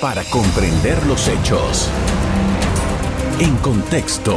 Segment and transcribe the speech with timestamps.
[0.00, 1.88] para comprender los hechos.
[3.40, 4.36] En contexto.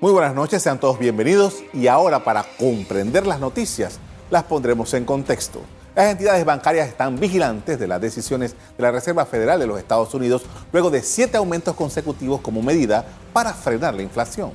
[0.00, 5.04] Muy buenas noches, sean todos bienvenidos y ahora para comprender las noticias las pondremos en
[5.04, 5.60] contexto.
[5.94, 10.12] Las entidades bancarias están vigilantes de las decisiones de la Reserva Federal de los Estados
[10.14, 10.42] Unidos
[10.72, 14.50] luego de siete aumentos consecutivos como medida para frenar la inflación.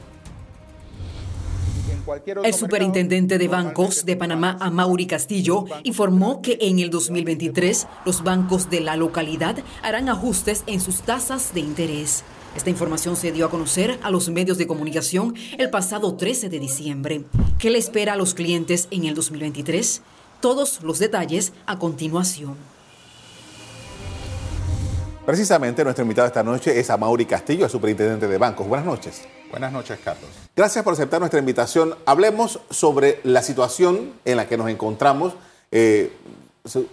[2.44, 8.70] El superintendente de bancos de Panamá, Amaury Castillo, informó que en el 2023 los bancos
[8.70, 12.24] de la localidad harán ajustes en sus tasas de interés.
[12.56, 16.60] Esta información se dio a conocer a los medios de comunicación el pasado 13 de
[16.60, 17.24] diciembre.
[17.60, 20.01] ¿Qué le espera a los clientes en el 2023?
[20.39, 22.56] Todos los detalles a continuación.
[25.27, 28.65] Precisamente nuestro invitado esta noche es Amaury Castillo, el superintendente de bancos.
[28.65, 29.23] Buenas noches.
[29.51, 30.29] Buenas noches, Carlos.
[30.55, 31.95] Gracias por aceptar nuestra invitación.
[32.05, 35.33] Hablemos sobre la situación en la que nos encontramos.
[35.69, 36.13] Eh,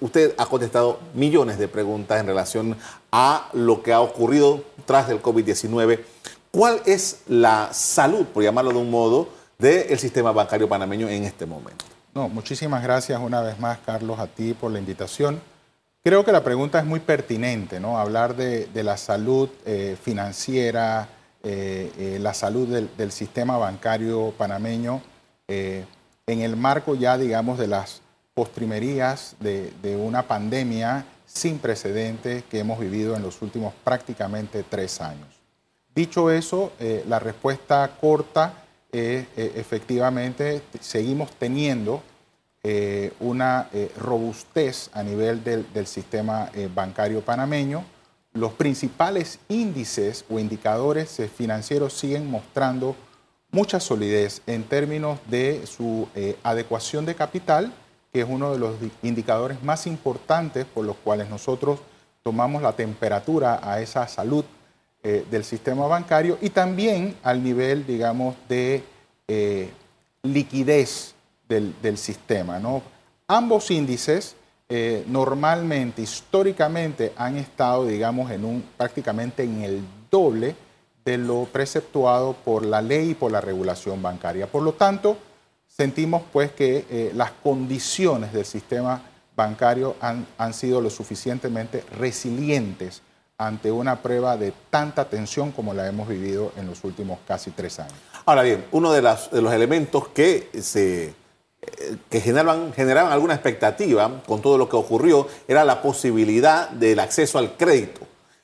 [0.00, 2.76] usted ha contestado millones de preguntas en relación
[3.12, 6.00] a lo que ha ocurrido tras el COVID-19.
[6.50, 9.28] ¿Cuál es la salud, por llamarlo de un modo,
[9.60, 11.84] del sistema bancario panameño en este momento?
[12.12, 15.40] No, muchísimas gracias una vez más, Carlos, a ti por la invitación.
[16.04, 17.98] Creo que la pregunta es muy pertinente, ¿no?
[17.98, 21.08] Hablar de, la salud eh, financiera,
[21.42, 25.00] eh, eh, la salud del, sistema bancario panameño,
[25.48, 25.86] en
[26.26, 28.02] el marco ya, digamos, de las
[28.34, 35.28] postrimerías de, una pandemia sin precedentes que hemos vivido en los últimos prácticamente tres años.
[35.94, 36.72] Dicho eso,
[37.08, 38.52] la respuesta corta
[38.92, 42.02] es efectivamente seguimos teniendo
[42.66, 47.84] eh, una eh, robustez a nivel del, sistema eh, bancario panameño.
[48.32, 52.96] Los principales índices o indicadores financieros siguen mostrando
[53.50, 56.08] mucha solidez en términos de su
[56.42, 57.72] adecuación de capital,
[58.12, 61.78] que es uno de los indicadores más importantes por los cuales nosotros
[62.24, 64.44] tomamos la temperatura a esa salud
[65.04, 68.82] del sistema bancario y también al nivel, digamos, de
[70.24, 71.13] liquidez
[71.48, 72.60] del, sistema.
[73.26, 74.36] Ambos índices
[74.68, 80.56] eh, normalmente, históricamente, han estado, digamos, en un, prácticamente en el doble
[81.04, 84.46] de lo preceptuado por la ley y por la regulación bancaria.
[84.46, 85.18] Por lo tanto,
[85.68, 89.02] sentimos pues que eh, las condiciones del sistema
[89.36, 93.02] bancario han, sido lo suficientemente resilientes
[93.36, 97.80] ante una prueba de tanta tensión como la hemos vivido en los últimos casi tres
[97.80, 97.94] años.
[98.24, 101.14] Ahora bien, uno de los elementos que se
[102.10, 107.38] que generaban, generaban alguna expectativa con todo lo que ocurrió era la posibilidad del acceso
[107.38, 108.00] al crédito.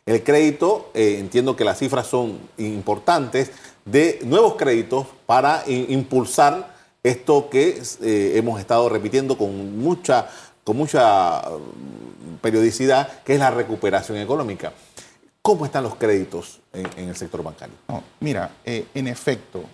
[0.06, 3.52] El crédito, eh, entiendo que las cifras son importantes,
[3.84, 10.28] de nuevos créditos para impulsar esto que eh, hemos estado repitiendo con mucha,
[10.64, 14.72] con mucha mm, periodicidad, que es la recuperación económica.
[15.42, 17.74] ¿Cómo están los créditos en, el sector bancario?
[18.20, 19.64] mira, eh, en efecto,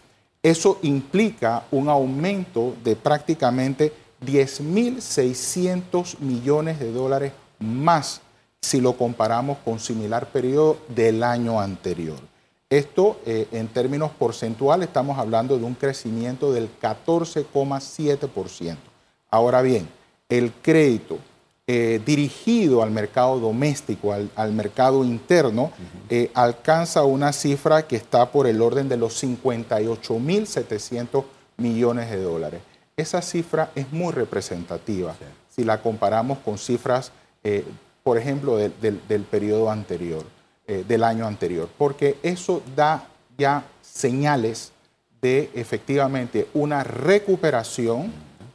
[0.43, 3.93] Eso implica un aumento de prácticamente
[4.25, 8.23] 10.600 millones de dólares más
[8.59, 12.32] si lo comparamos con similar periodo del año anterior.
[12.73, 18.79] Esto, eh, en términos porcentuales, estamos hablando de un crecimiento del 14,7%.
[19.31, 19.87] Ahora bien,
[20.31, 21.19] el crédito
[21.67, 25.71] eh, dirigido al mercado doméstico, al, mercado interno,
[26.09, 31.25] eh, alcanza una cifra que está por el orden de los 58.700
[31.59, 32.63] millones de dólares.
[32.97, 35.15] Esa cifra es muy representativa.
[35.51, 37.13] si la comparamos con cifras,
[38.03, 40.25] por ejemplo, del periodo anterior,
[40.81, 44.73] eh, del año anterior, porque eso da ya señales
[45.21, 48.13] de efectivamente una recuperación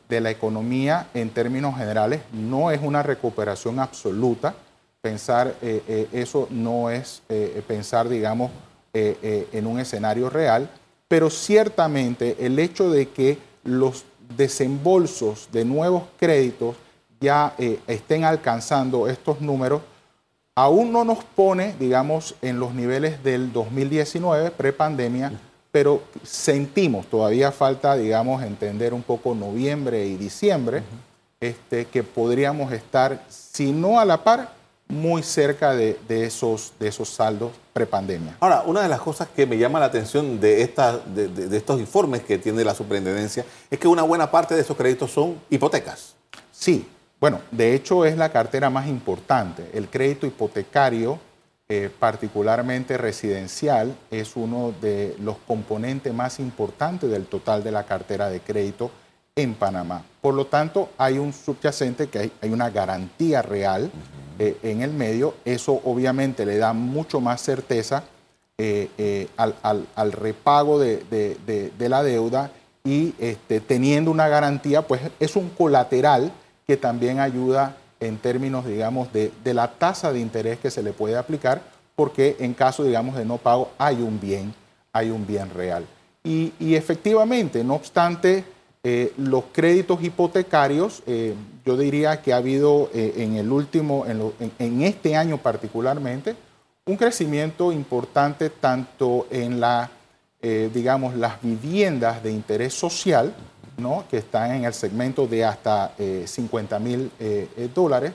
[0.10, 2.22] de la economía en términos generales.
[2.32, 4.56] No es una recuperación absoluta.
[5.02, 7.22] Pensar eh, eso no es
[7.68, 8.52] pensar, digamos,
[8.94, 10.70] en un escenario real,
[11.08, 14.06] pero ciertamente el hecho de que los
[14.36, 16.76] desembolsos de nuevos créditos
[17.20, 19.82] ya eh, estén alcanzando estos números,
[20.58, 25.32] aún no nos pone, digamos, en los niveles del 2019, prepandemia,
[25.72, 30.82] pero sentimos, todavía falta, digamos, entender un poco noviembre y diciembre,
[31.40, 34.52] este, que podríamos estar, si no a la par,
[34.88, 38.38] muy cerca de, esos, de esos saldos prepandemia.
[38.40, 42.24] Ahora, una de las cosas que me llama la atención de, esta, de, estos informes
[42.24, 46.16] que tiene la superintendencia es que una buena parte de esos créditos son hipotecas.
[46.52, 46.88] Sí,
[47.20, 49.70] bueno, de hecho es la cartera más importante.
[49.74, 51.20] El crédito hipotecario,
[51.70, 58.30] eh, particularmente residencial, es uno de los componentes más importantes del total de la cartera
[58.30, 58.92] de crédito
[59.36, 60.04] en Panamá.
[60.22, 63.92] Por lo tanto, hay un subyacente que hay, una garantía real
[64.40, 65.36] eh, en el medio.
[65.46, 68.04] Eso obviamente le da mucho más certeza
[68.60, 71.06] eh, eh, al, repago de,
[71.78, 72.52] la deuda
[72.84, 76.32] y este, teniendo una garantía, pues es un colateral
[76.68, 81.18] que también ayuda en términos, digamos, de, la tasa de interés que se le puede
[81.18, 81.62] aplicar,
[81.96, 84.54] porque en caso, digamos, de no pago hay un bien,
[84.92, 85.86] hay un bien real.
[86.24, 88.44] Y, y efectivamente, no obstante,
[88.90, 91.34] eh, los créditos hipotecarios, eh,
[91.66, 96.36] yo diría que ha habido eh, en el último, en, este año particularmente,
[96.86, 99.92] un crecimiento importante tanto en la,
[100.42, 103.34] digamos, las viviendas de interés social,
[103.78, 104.04] ¿no?
[104.10, 105.94] que están en el segmento de hasta
[106.26, 107.12] 50 mil
[107.74, 108.14] dólares,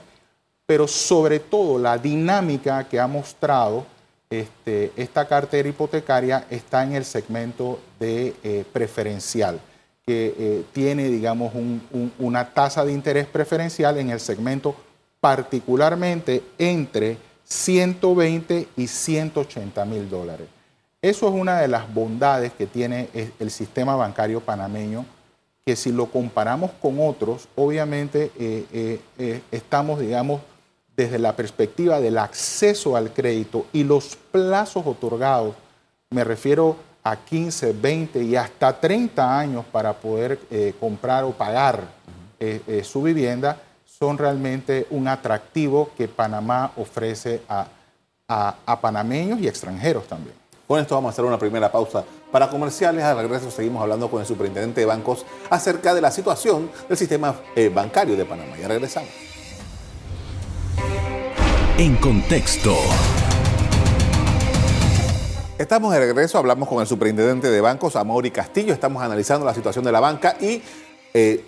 [0.66, 3.86] pero sobre todo la dinámica que ha mostrado
[4.30, 9.60] este, esta cartera hipotecaria está en el segmento de preferencial
[10.04, 11.52] que eh, tiene, digamos,
[12.18, 14.74] una tasa de interés preferencial en el segmento
[15.20, 20.48] particularmente entre 120 y 180 mil dólares.
[21.00, 23.08] Eso es una de las bondades que tiene
[23.38, 25.04] el sistema bancario panameño,
[25.64, 30.40] que si lo comparamos con otros, obviamente eh, eh, estamos, digamos,
[30.96, 35.54] desde la perspectiva del acceso al crédito y los plazos otorgados,
[36.10, 41.84] me refiero a 15, 20 y hasta 30 años para poder eh, comprar o pagar
[42.38, 47.66] eh, eh, su vivienda, son realmente un atractivo que Panamá ofrece a,
[48.80, 50.34] panameños y extranjeros también.
[50.66, 53.04] Con esto vamos a hacer una primera pausa para comerciales.
[53.04, 57.34] Al regreso seguimos hablando con el superintendente de bancos acerca de la situación del sistema
[57.74, 58.56] bancario de Panamá.
[58.60, 59.10] Ya regresamos.
[61.78, 62.76] En contexto.
[65.58, 69.84] Estamos de regreso, hablamos con el superintendente de bancos, Amaury Castillo, estamos analizando la situación
[69.84, 70.60] de la banca y
[71.14, 71.44] eh,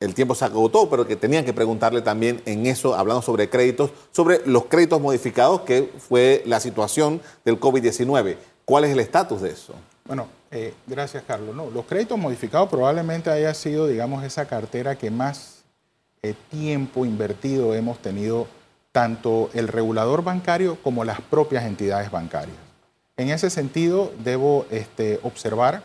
[0.00, 3.90] el tiempo se agotó, pero que tenían que preguntarle también en eso, hablando sobre créditos,
[4.10, 8.36] sobre los créditos modificados, que fue la situación del COVID-19.
[8.64, 9.74] ¿Cuál es el estatus de eso?
[10.04, 11.54] Bueno, eh, gracias Carlos.
[11.72, 15.64] Los créditos modificados probablemente haya sido, digamos, esa cartera que más
[16.22, 18.46] eh, tiempo invertido hemos tenido
[18.92, 22.56] tanto el regulador bancario como las propias entidades bancarias.
[23.16, 25.82] En ese sentido, debo este, observar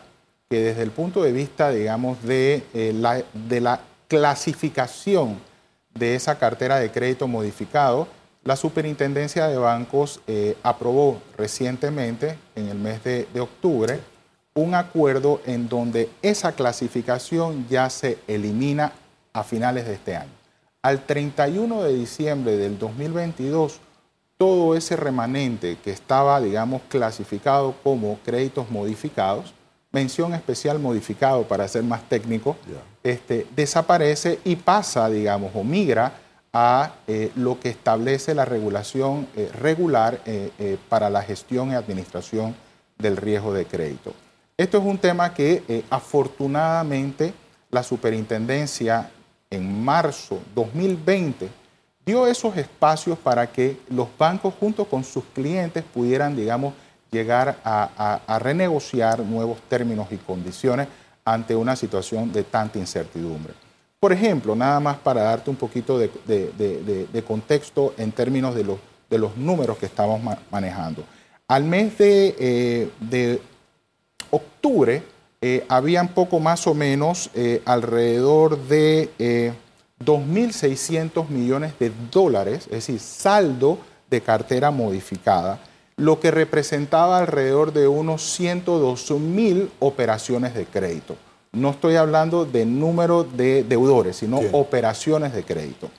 [0.48, 5.40] que desde el punto de vista, digamos, de, eh, la, de la clasificación
[5.94, 8.08] de esa cartera de crédito modificado,
[8.44, 14.00] la Superintendencia de Bancos eh, aprobó recientemente, en el mes de, de, octubre,
[14.54, 18.92] un acuerdo en donde esa clasificación ya se elimina
[19.32, 20.32] a finales de este año.
[20.82, 23.80] Al 31 de diciembre del 2022,
[24.38, 29.52] todo ese remanente que estaba, digamos, clasificado como créditos modificados,
[29.92, 32.56] mención especial modificado para ser más técnico,
[33.02, 36.14] este, desaparece y pasa, digamos, o migra
[36.52, 42.54] a eh, lo que establece la regulación eh, regular eh, para la gestión y administración
[42.98, 44.12] del riesgo de crédito.
[44.56, 47.32] Esto es un tema que afortunadamente
[47.70, 49.10] la superintendencia
[49.48, 51.48] en marzo 2020
[52.04, 56.74] dio esos espacios para que los bancos junto con sus clientes pudieran, digamos,
[57.10, 60.88] llegar a, renegociar nuevos términos y condiciones
[61.24, 63.54] ante una situación de tanta incertidumbre.
[64.00, 68.78] Por ejemplo, nada más para darte un poquito de, contexto en términos de los,
[69.10, 70.18] de números que estamos
[70.50, 71.04] manejando.
[71.46, 73.40] Al mes de, eh,
[74.30, 75.02] octubre,
[75.42, 79.52] eh, habían poco más o menos eh, alrededor de
[80.02, 85.60] 2.600 millones de dólares, es decir, saldo de cartera modificada,
[85.96, 91.16] lo que representaba alrededor de unos 102 mil operaciones de crédito.
[91.52, 95.90] No estoy hablando de número de deudores, sino operaciones de crédito.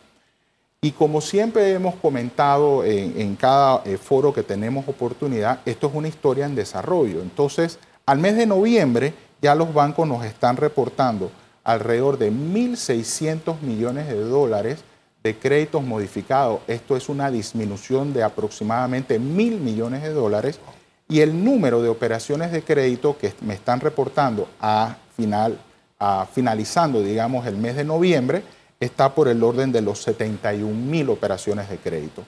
[0.81, 6.07] Y como siempre hemos comentado en, cada eh, foro que tenemos oportunidad, esto es una
[6.07, 7.21] historia en desarrollo.
[7.21, 11.31] Entonces, al mes de noviembre ya los bancos nos están reportando
[11.63, 14.83] alrededor de 1.600 millones de dólares
[15.23, 16.61] de créditos modificados.
[16.67, 20.59] Esto es una disminución de aproximadamente mil millones de dólares.
[21.07, 25.57] Y el número de operaciones de crédito que me están reportando a final,
[25.99, 28.43] a finalizando, digamos, el mes de noviembre,
[28.79, 32.23] está por el orden de los 71 mil operaciones de crédito.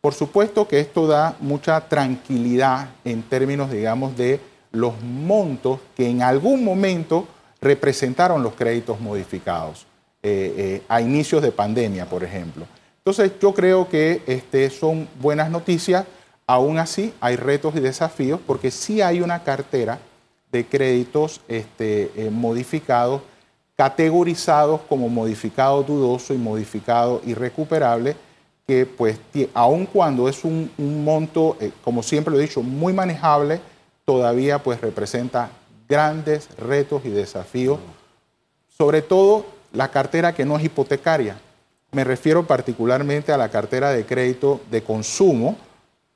[0.00, 4.38] Por supuesto que esto da mucha tranquilidad en términos, digamos, de
[4.70, 7.26] los montos que en algún momento
[7.62, 9.86] representaron los créditos modificados
[10.22, 12.66] eh, eh, a inicios de pandemia, por ejemplo.
[12.98, 16.04] Entonces yo creo que este, son buenas noticias,
[16.46, 19.98] aún así hay retos y desafíos porque sí hay una cartera
[20.54, 23.22] de créditos este, eh, modificados
[23.76, 28.14] categorizados como modificado dudoso y modificado irrecuperable,
[28.68, 29.18] que pues
[29.52, 33.60] aun cuando es un, monto, eh, como siempre lo he dicho, muy manejable,
[34.04, 35.50] todavía pues representa
[35.88, 37.80] grandes retos y desafíos,
[38.78, 41.36] sobre todo la cartera que no es hipotecaria.
[41.90, 45.56] Me refiero particularmente a la cartera de crédito de consumo,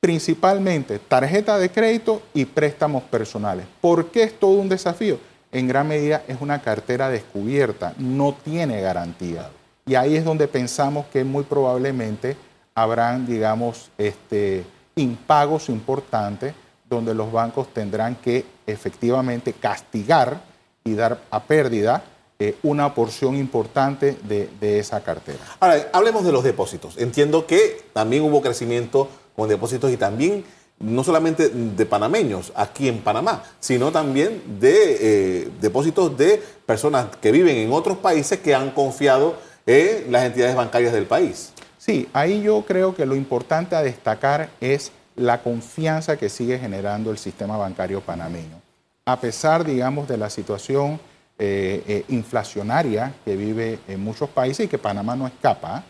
[0.01, 3.67] principalmente tarjeta de crédito y préstamos personales.
[3.81, 5.19] ¿Por qué es todo un desafío?
[5.53, 9.51] en gran medida es una cartera descubierta, no tiene garantía.
[9.87, 12.37] Y ahí es donde pensamos que muy probablemente
[12.75, 14.65] habrán, digamos, este,
[14.97, 16.55] impagos importantes
[16.89, 20.41] donde los bancos tendrán que efectivamente castigar
[20.85, 22.03] y dar a pérdida
[22.39, 25.39] eh, una porción importante de, de, esa cartera.
[25.59, 26.97] Ahora, hablemos de los depósitos.
[26.97, 29.09] Entiendo que también hubo crecimiento
[29.39, 30.45] con depósitos y también
[30.81, 37.31] no solamente de panameños aquí en Panamá, sino también de eh, depósitos de personas que
[37.31, 41.53] viven en otros países que han confiado en las entidades bancarias del país.
[41.79, 47.13] Sí, ahí yo creo que lo importante a destacar es la confianza que sigue generando
[47.13, 48.61] el sistema bancario panameño.
[49.05, 50.99] A pesar, digamos, de la situación
[51.39, 55.85] eh, eh, inflacionaria que vive en muchos países y que Panamá no escapa,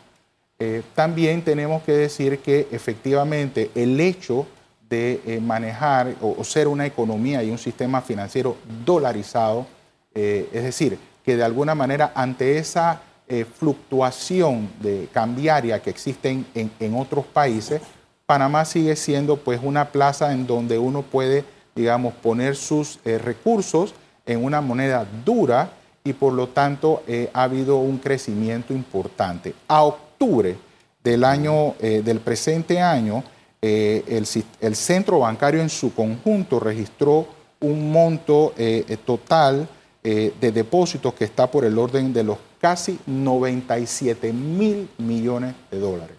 [0.94, 4.46] también tenemos que decir que efectivamente el hecho
[4.88, 9.66] de eh, manejar o, ser una economía y un sistema financiero dolarizado,
[10.14, 16.30] eh, es decir, que de alguna manera ante esa eh, fluctuación de cambiaria que existe
[16.30, 17.82] en, en, otros países,
[18.24, 23.94] Panamá sigue siendo pues una plaza en donde uno puede, digamos, poner sus recursos
[24.26, 25.70] en una moneda dura
[26.04, 27.02] y por lo tanto
[27.32, 29.54] ha habido un crecimiento importante.
[29.68, 30.56] A octubre
[31.02, 33.22] del año, del presente año,
[33.60, 34.22] eh,
[34.60, 37.26] el, centro bancario en su conjunto registró
[37.60, 39.68] un monto eh, eh, total
[40.00, 46.16] de depósitos que está por el orden de los casi 97 mil millones de dólares.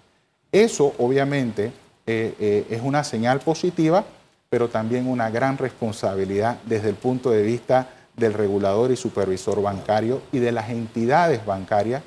[0.51, 1.71] Eso obviamente
[2.05, 4.05] es una señal positiva,
[4.47, 10.21] pero también una gran responsabilidad desde el punto de vista del regulador y supervisor bancario
[10.31, 12.03] y de las entidades bancarias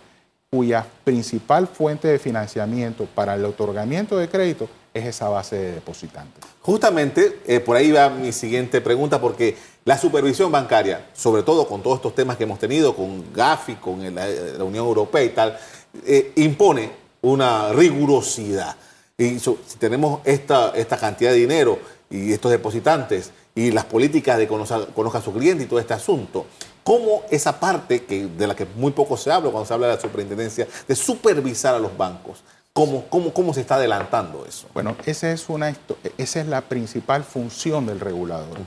[0.50, 6.44] cuya principal fuente de financiamiento para el otorgamiento de crédito es esa base de depositantes.
[6.60, 11.82] Justamente, eh, por ahí va mi siguiente pregunta, porque la supervisión bancaria, sobre todo con
[11.82, 14.26] todos estos temas que hemos tenido, con GAFI, con la,
[14.62, 15.58] Unión Europea y tal,
[16.06, 16.90] eh, impone
[17.22, 18.76] una rigurosidad.
[19.16, 21.78] Y si tenemos esta, esta cantidad de dinero
[22.10, 25.94] y estos depositantes y las políticas de conozca, conozca a su cliente y todo este
[25.94, 26.46] asunto,
[26.82, 29.94] ¿cómo esa parte que, de la que muy poco se habla cuando se habla de
[29.96, 32.42] la superintendencia, de supervisar a los bancos,
[32.74, 34.66] ¿Cómo, cómo, cómo se está adelantando eso?
[34.72, 35.76] Bueno, esa es, una,
[36.16, 38.60] esa es la principal función del regulador.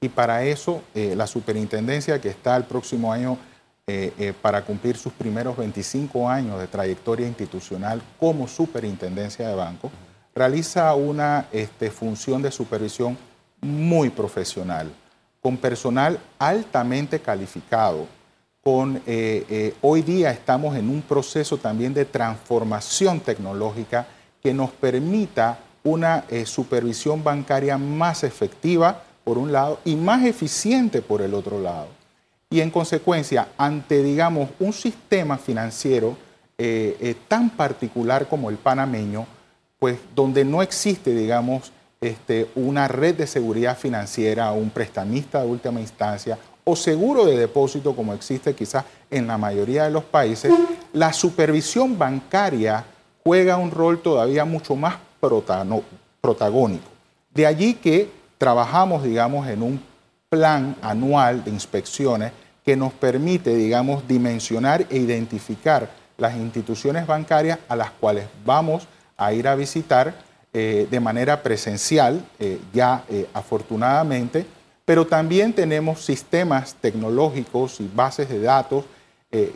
[0.00, 3.38] Y para eso, eh, la superintendencia que está el próximo año
[3.86, 9.92] eh, eh, para cumplir sus primeros 25 años de trayectoria institucional como superintendencia de banco,
[10.34, 13.16] realiza una este, función de supervisión
[13.62, 14.92] muy profesional,
[15.40, 18.06] con personal altamente calificado,
[18.62, 24.06] con, eh, eh, hoy día estamos en un proceso también de transformación tecnológica
[24.42, 31.00] que nos permita una eh, supervisión bancaria más efectiva, por un lado, y más eficiente
[31.00, 31.88] por el otro lado.
[32.50, 36.16] Y en consecuencia, ante, digamos, un sistema financiero
[37.26, 39.26] tan particular como el panameño,
[39.80, 45.80] pues donde no existe, digamos, este, una red de seguridad financiera, un prestamista de última
[45.80, 50.52] instancia o seguro de depósito como existe quizás en la mayoría de los países,
[50.92, 52.84] la supervisión bancaria
[53.24, 54.96] juega un rol todavía mucho más
[56.20, 56.88] protagónico.
[57.32, 59.82] De allí que trabajamos, digamos, en un
[60.28, 62.32] plan anual de inspecciones
[62.64, 69.32] que nos permite, digamos, dimensionar e identificar las instituciones bancarias a las cuales vamos a
[69.32, 70.14] ir a visitar
[70.54, 74.44] eh, de manera presencial, eh, ya eh, afortunadamente,
[74.84, 78.84] pero también tenemos sistemas tecnológicos y bases de datos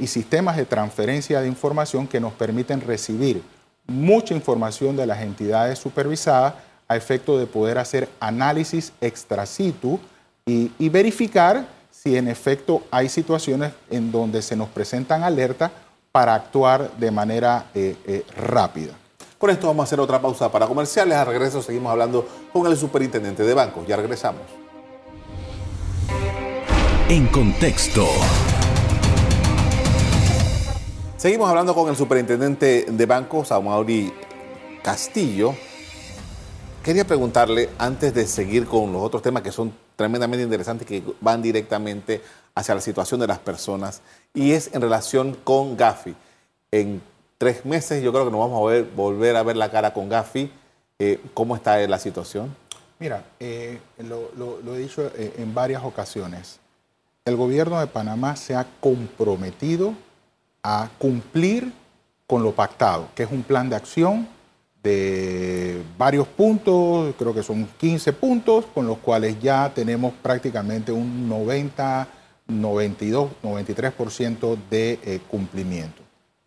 [0.00, 3.42] y sistemas de transferencia de información que nos permiten recibir
[3.86, 6.54] mucha información de las entidades supervisadas
[6.88, 10.00] a efecto de poder hacer análisis extra situ
[10.46, 15.70] y, y verificar si en efecto hay situaciones en donde se nos presentan alertas
[16.10, 17.66] para actuar de manera
[18.34, 18.94] rápida.
[19.38, 21.14] Con esto vamos a hacer otra pausa para comerciales.
[21.14, 23.86] A regreso seguimos hablando con el superintendente de bancos.
[23.86, 24.42] Ya regresamos.
[27.10, 28.06] En contexto.
[31.18, 34.12] Seguimos hablando con el superintendente de bancos, Amaury
[34.82, 35.54] Castillo.
[36.82, 41.42] Quería preguntarle, antes de seguir con los otros temas que son tremendamente interesantes, que van
[41.42, 42.22] directamente
[42.54, 44.00] hacia la situación de las personas,
[44.32, 46.14] y es en relación con Gafi.
[46.70, 47.02] En
[47.38, 50.08] tres meses yo creo que nos vamos a ver, volver a ver la cara con
[50.08, 50.50] Gafi.
[50.98, 52.54] Eh, ¿Cómo está la situación?
[52.98, 56.58] Mira, eh, lo, he dicho eh, en varias ocasiones.
[57.24, 59.94] El gobierno de Panamá se ha comprometido
[60.62, 61.72] a cumplir
[62.26, 64.28] con lo pactado, que es un plan de acción
[64.82, 71.28] de varios puntos, creo que son 15 puntos, con los cuales ya tenemos prácticamente un
[71.28, 72.08] 90,
[72.46, 76.05] 92, 93% de cumplimiento.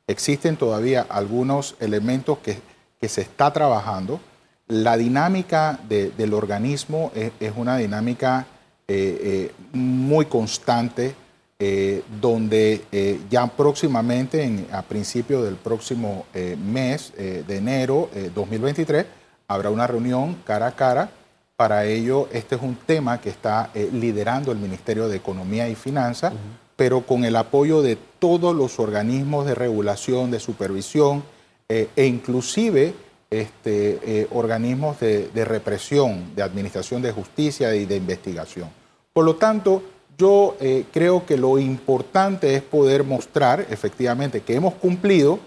[0.09, 2.59] Existen todavía algunos elementos que,
[3.07, 4.19] se está trabajando.
[4.67, 8.47] La dinámica del organismo es, una dinámica
[8.87, 11.13] eh, eh, muy constante,
[11.59, 19.05] eh, donde ya próximamente, a principios del próximo mes de enero de 2023,
[19.47, 21.11] habrá una reunión cara a cara.
[21.55, 26.33] Para ello, este es un tema que está liderando el Ministerio de Economía y Finanzas
[26.79, 31.23] pero con el apoyo de todos los organismos de regulación, de supervisión
[31.67, 32.93] eh, e inclusive
[33.29, 38.69] este, eh, organismos de, represión, de administración de justicia y de investigación.
[39.11, 39.83] Por lo tanto,
[40.17, 45.37] yo eh, creo que lo importante es poder mostrar efectivamente que hemos cumplido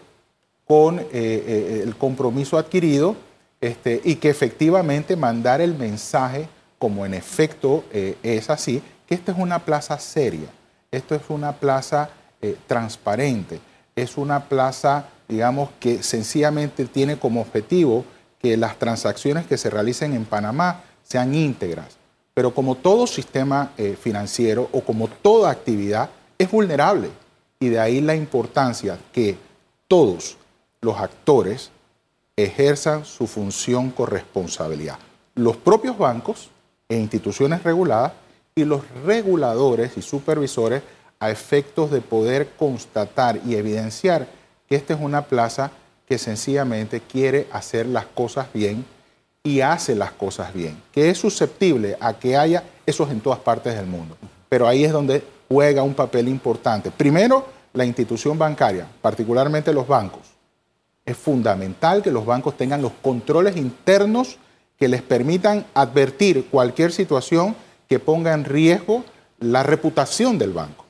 [0.66, 3.16] con el compromiso adquirido
[3.58, 6.46] este, y que efectivamente mandar el mensaje,
[6.78, 10.48] como en efecto es así, que esta es una plaza seria
[10.92, 13.60] esto es una plaza eh, transparente,
[13.96, 18.04] es una plaza, digamos, que sencillamente tiene como objetivo
[18.38, 21.96] que las transacciones que se realicen en Panamá sean íntegras.
[22.34, 27.10] Pero como todo sistema eh, financiero o como toda actividad, es vulnerable.
[27.60, 29.36] Y de ahí la importancia que
[29.88, 30.36] todos
[30.80, 31.70] los actores
[32.36, 34.98] ejerzan su función con responsabilidad.
[35.34, 36.50] Los propios bancos
[36.88, 38.12] e instituciones reguladas
[38.54, 40.82] y los reguladores y supervisores
[41.18, 44.26] a efectos de poder constatar y evidenciar
[44.68, 45.70] que esta es una plaza
[46.06, 48.84] que sencillamente quiere hacer las cosas bien
[49.44, 53.74] y hace las cosas bien, que es susceptible a que haya esos en todas partes
[53.74, 54.16] del mundo.
[54.48, 56.90] Pero ahí es donde juega un papel importante.
[56.90, 60.22] Primero, la institución bancaria, particularmente los bancos.
[61.04, 64.38] Es fundamental que los bancos tengan los controles internos
[64.78, 67.56] que les permitan advertir cualquier situación
[67.92, 69.04] que ponga en riesgo
[69.38, 70.86] la reputación del banco.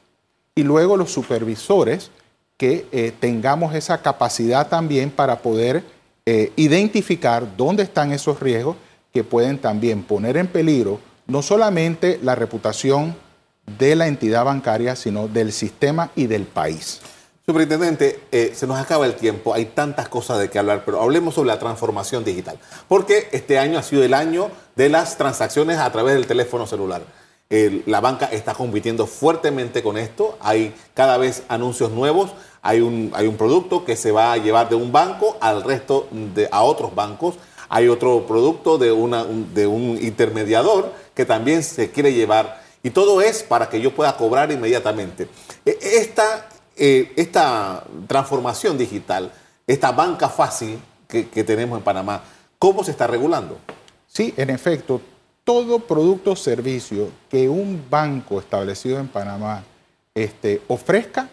[0.55, 2.13] Y luego los supervisores
[2.57, 5.83] que eh, tengamos esa capacidad también para poder
[6.27, 8.77] eh, identificar dónde están esos riesgos
[9.13, 13.17] que pueden también poner en peligro no solamente la reputación
[13.67, 17.01] de la entidad bancaria, sino del sistema y del país.
[17.45, 21.35] Superintendente, eh, se nos acaba el tiempo, hay tantas cosas de qué hablar, pero hablemos
[21.35, 25.91] sobre la transformación digital, porque este año ha sido el año de las transacciones a
[25.91, 27.03] través del teléfono celular.
[27.51, 32.31] la banca está compitiendo fuertemente con esto, hay cada vez anuncios nuevos,
[32.63, 36.07] hay un, hay un producto que se va a llevar de un banco al resto
[36.13, 37.35] de a otros bancos,
[37.69, 42.63] hay otro producto de, una, de un intermediador que también se quiere llevar.
[42.85, 45.29] Y todo es para que yo pueda cobrar inmediatamente.
[45.65, 49.31] E, esta eh, esta transformación digital,
[49.67, 52.23] esta banca fácil que, tenemos en Panamá,
[52.59, 53.59] ¿cómo se está regulando?
[54.07, 55.01] Sí, en efecto,
[55.45, 59.63] todo producto o servicio que un banco establecido en Panamá
[60.15, 61.29] este, ofrezca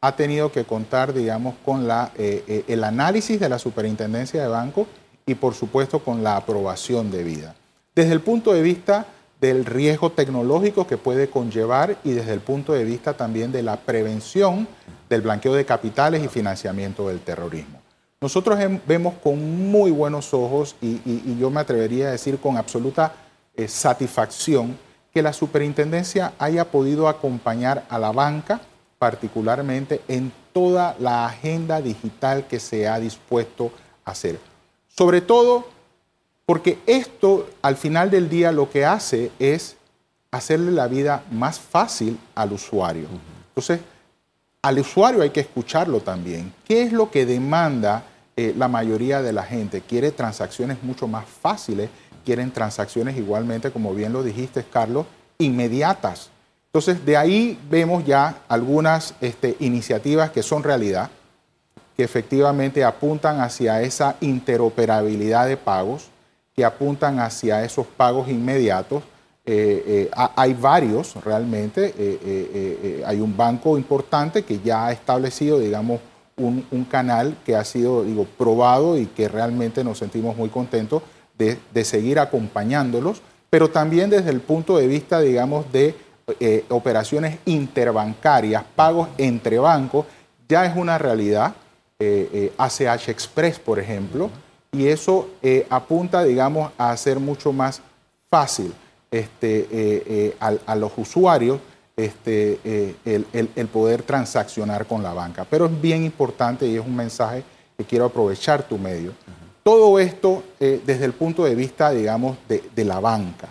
[0.00, 4.48] ha tenido que contar, digamos, con la, eh, eh, el análisis de la superintendencia de
[4.48, 4.86] banco
[5.26, 7.54] y, por supuesto, con la aprobación debida.
[7.94, 9.06] Desde el punto de vista
[9.40, 13.76] del riesgo tecnológico que puede conllevar y desde el punto de vista también de la
[13.76, 14.68] prevención
[15.08, 17.80] del blanqueo de capitales y financiamiento del terrorismo.
[18.20, 21.00] Nosotros vemos con muy buenos ojos y,
[21.38, 23.14] yo me atrevería a decir con absoluta
[23.54, 24.76] eh, satisfacción
[25.12, 28.60] que la superintendencia haya podido acompañar a la banca,
[28.98, 33.72] particularmente en toda la agenda digital que se ha dispuesto
[34.04, 34.38] a hacer.
[34.86, 35.66] Sobre todo
[36.50, 39.76] porque esto al final del día lo que hace es
[40.32, 43.06] hacerle la vida más fácil al usuario.
[43.50, 43.78] Entonces,
[44.60, 46.52] al usuario hay que escucharlo también.
[46.66, 48.02] ¿Qué es lo que demanda
[48.36, 49.82] eh, la mayoría de la gente?
[49.82, 51.88] Quiere transacciones mucho más fáciles,
[52.24, 55.06] quieren transacciones igualmente, como bien lo dijiste, Carlos,
[55.38, 56.30] inmediatas.
[56.66, 61.10] Entonces, de ahí vemos ya algunas este, iniciativas que son realidad,
[61.96, 66.09] que efectivamente apuntan hacia esa interoperabilidad de pagos,
[66.64, 69.02] apuntan hacia esos pagos inmediatos.
[69.44, 71.94] Eh, eh, hay varios realmente.
[71.96, 76.00] Eh, hay un banco importante que ya ha establecido, digamos,
[76.36, 81.02] un, canal que ha sido, digo, probado y que realmente nos sentimos muy contentos
[81.36, 83.20] de, seguir acompañándolos,
[83.50, 85.94] pero también desde el punto de vista, digamos, de
[86.68, 90.06] operaciones interbancarias, pagos entre bancos,
[90.48, 91.54] ya es una realidad.
[92.56, 94.30] ACH Express, por ejemplo,
[94.72, 95.28] y eso
[95.68, 97.82] apunta, digamos, a hacer mucho más
[98.28, 98.72] fácil
[99.10, 101.58] este, a, los usuarios
[101.96, 105.44] este, el, poder transaccionar con la banca.
[105.48, 107.42] Pero es bien importante y es un mensaje
[107.76, 109.12] que quiero aprovechar tu medio.
[109.64, 113.48] Todo esto desde el punto de vista, digamos, de la banca.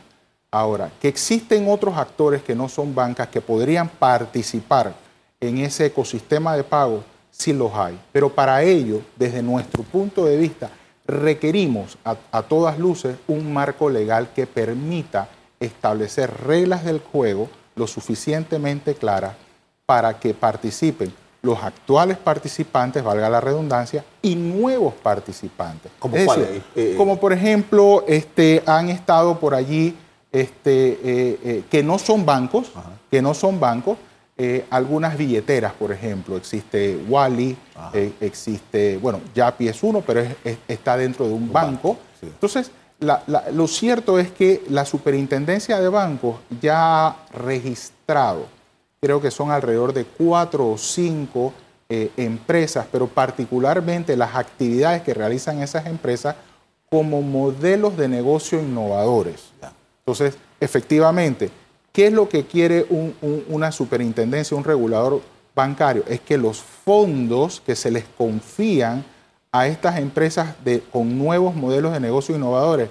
[0.51, 4.95] Ahora, que existen otros actores que no son bancas que podrían participar
[5.39, 7.99] en ese ecosistema de pago, sí los hay.
[8.11, 10.71] Pero para ello, desde nuestro punto de vista,
[11.09, 15.27] requerimos a, todas luces un marco legal que permita
[15.59, 19.35] establecer reglas del juego lo suficientemente claras
[19.85, 25.91] para que participen los actuales participantes, valga la redundancia, y nuevos participantes.
[25.97, 29.95] ¿Como, eh, como por ejemplo, este, han estado por allí
[30.33, 32.71] este, eh, eh, que no son bancos,
[33.09, 33.97] que no son bancos,
[34.41, 37.57] eh, algunas billeteras, por ejemplo, existe Wally,
[38.21, 40.23] existe, bueno, Yapi es uno, pero
[40.65, 41.97] está dentro de un, banco.
[42.21, 42.71] Entonces,
[43.01, 48.45] lo cierto es que la superintendencia de bancos ya ha registrado,
[49.01, 51.53] creo que son alrededor de cuatro o cinco
[51.89, 56.35] empresas, pero particularmente las actividades que realizan esas empresas
[56.89, 59.51] como modelos de negocio innovadores.
[60.05, 61.51] Entonces, efectivamente,
[61.91, 62.85] ¿qué es lo que quiere
[63.49, 65.21] una superintendencia, un regulador
[65.55, 66.03] bancario?
[66.07, 69.03] Es que los fondos que se les confían
[69.51, 70.55] a estas empresas
[70.91, 72.89] con nuevos modelos de negocio innovadores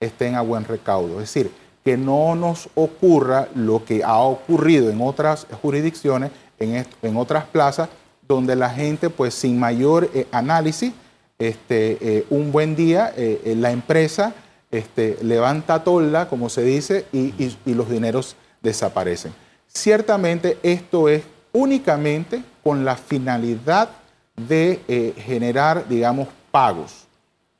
[0.00, 1.20] estén a buen recaudo.
[1.20, 1.50] Es decir,
[1.84, 7.88] que no nos ocurra lo que ha ocurrido en otras jurisdicciones, en, otras plazas,
[8.26, 10.92] donde la gente, pues sin mayor eh, análisis,
[11.38, 14.34] este, eh, un buen día eh, la empresa
[14.70, 17.32] este, levanta tola, como se dice, y,
[17.66, 19.32] los dineros desaparecen.
[19.66, 23.90] Ciertamente esto es únicamente con la finalidad
[24.36, 27.06] de eh, generar, digamos, pagos.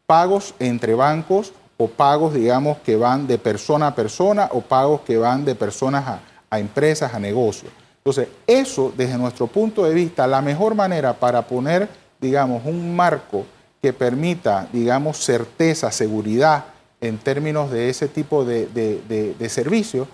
[0.07, 5.17] Pagos entre bancos o pagos, digamos, que van de persona a persona o pagos que
[5.17, 6.21] van de personas
[6.51, 7.73] a empresas, a negocios.
[7.99, 13.45] Entonces, eso, desde nuestro punto de vista, la mejor manera para poner, digamos, un marco
[13.83, 16.65] que permita, digamos, certeza, seguridad,
[17.01, 20.09] en términos de ese tipo de, de, servicios,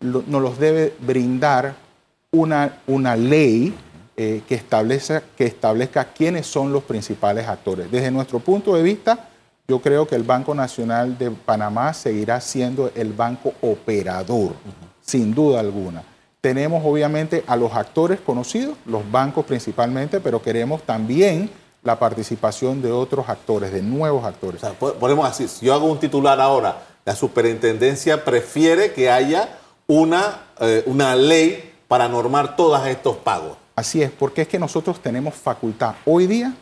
[0.00, 1.76] nos los debe brindar
[2.32, 3.74] una, una ley
[4.16, 7.90] eh, que, establezca, que establezca quiénes son los principales actores.
[7.90, 9.28] Desde nuestro punto de vista,
[9.68, 14.54] yo creo que el Banco Nacional de Panamá seguirá siendo el banco operador,
[15.00, 16.02] sin duda alguna.
[16.40, 21.48] Tenemos obviamente a los actores conocidos, los bancos principalmente, pero queremos también
[21.82, 24.62] la participación de otros actores, de nuevos actores.
[24.64, 30.42] O ponemos así, si yo hago un titular ahora, la superintendencia prefiere que haya una,
[30.60, 33.56] eh, una ley para normar todos estos pagos.
[33.74, 36.54] Así es, porque es que nosotros tenemos facultad hoy día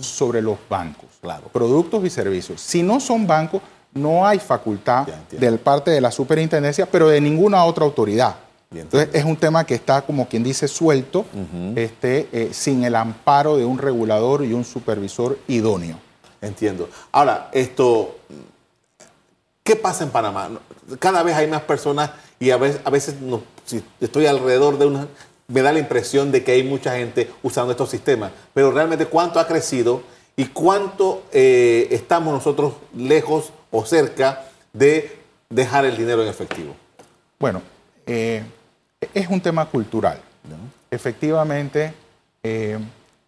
[0.00, 1.48] sobre los bancos, claro.
[1.52, 2.60] productos y servicios.
[2.60, 3.62] Si no son bancos,
[3.94, 8.36] no hay facultad de parte de la superintendencia, pero de ninguna otra autoridad.
[8.70, 11.24] Entonces es un tema que está, como quien dice, suelto,
[11.74, 15.98] este, eh, sin el amparo de un regulador y un supervisor idóneo.
[16.40, 16.88] Entiendo.
[17.10, 18.18] Ahora, esto,
[19.64, 20.50] ¿qué pasa en Panamá?
[20.98, 23.14] Cada vez hay más personas y a veces, a veces
[23.64, 25.08] si estoy alrededor de una,
[25.48, 29.40] me da la impresión de que hay mucha gente usando estos sistemas, pero realmente cuánto
[29.40, 30.02] ha crecido
[30.36, 36.76] y cuánto eh, estamos nosotros lejos o cerca de dejar el dinero en efectivo.
[37.40, 37.62] Bueno,
[38.06, 38.42] eh,
[39.00, 40.20] es un tema cultural.
[40.90, 41.92] Efectivamente,
[42.42, 42.78] eh,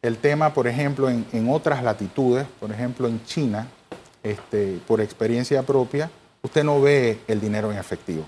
[0.02, 3.66] el tema, por ejemplo, en, otras latitudes, por ejemplo en China,
[4.22, 6.10] este, por experiencia propia,
[6.42, 8.24] usted no ve el dinero en efectivo.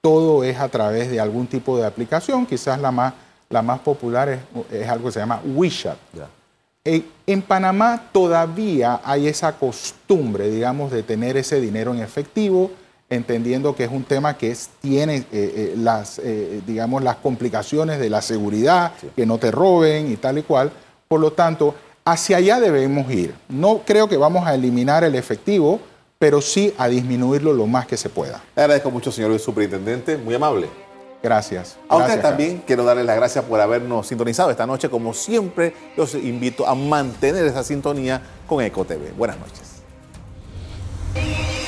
[0.00, 3.12] Todo es a través de algún tipo de aplicación, quizás la más,
[3.50, 5.98] la más popular es, algo que se llama WeChat.
[7.26, 12.70] En Panamá todavía hay esa costumbre, digamos, de tener ese dinero en efectivo,
[13.10, 18.08] entendiendo que es un tema que tiene eh, eh, las, eh, digamos, las complicaciones de
[18.08, 20.70] la seguridad, que no te roben y tal y cual.
[21.08, 23.34] Por lo tanto, hacia allá debemos ir.
[23.48, 25.80] No creo que vamos a eliminar el efectivo,
[26.18, 28.40] pero sí a disminuirlo lo más que se pueda.
[28.54, 30.68] Le agradezco mucho, señor superintendente, muy amable.
[31.22, 31.76] Gracias.
[31.88, 34.88] A usted también quiero darles las gracias por habernos sintonizado esta noche.
[34.88, 39.14] Como siempre, los invito a mantener esa sintonía con EcoTV.
[39.16, 39.69] Buenas noches.